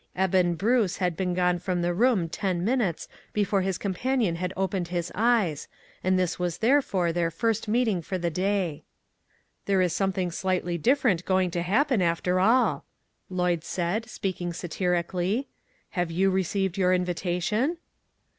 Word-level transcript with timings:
Eben 0.17 0.55
Bruce 0.55 0.97
had 0.97 1.15
been 1.15 1.35
gone 1.35 1.59
from 1.59 1.83
the 1.83 1.93
room 1.93 2.27
ten 2.27 2.65
minutes 2.65 3.07
before 3.33 3.61
his 3.61 3.77
companion 3.77 4.37
had 4.37 4.51
opened 4.57 4.87
his 4.87 5.11
eyes 5.13 5.67
and 6.03 6.17
this 6.17 6.39
was 6.39 6.57
therefore 6.57 7.13
their 7.13 7.29
first 7.29 7.67
meeting 7.67 8.01
for 8.01 8.17
the 8.17 8.31
day. 8.31 8.81
FROM 8.81 8.81
MIDNIGHT 8.81 8.81
TO 8.81 9.63
SUNRISE. 9.63 9.63
13 9.63 9.63
"There 9.67 9.81
is 9.83 9.93
something 9.95 10.31
slightly 10.31 10.77
different 10.79 11.25
going 11.25 11.51
to 11.51 11.61
happen 11.61 12.01
after 12.01 12.39
all," 12.39 12.83
Lloyd 13.29 13.63
said, 13.63 14.09
speaking 14.09 14.53
satiri 14.53 15.07
cally." 15.07 15.47
Have 15.91 16.09
you 16.09 16.31
received 16.31 16.79
your 16.79 16.95
invitation? 16.95 17.77